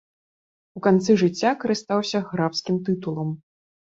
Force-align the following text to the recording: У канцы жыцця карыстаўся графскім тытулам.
У 0.79 0.81
канцы 0.85 1.15
жыцця 1.23 1.51
карыстаўся 1.63 2.21
графскім 2.31 2.75
тытулам. 2.87 3.29